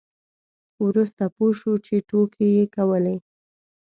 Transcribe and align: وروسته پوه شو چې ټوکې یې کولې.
وروسته 0.85 1.23
پوه 1.35 1.51
شو 1.59 1.73
چې 1.85 1.95
ټوکې 2.09 2.47
یې 2.55 2.65
کولې. 2.75 3.15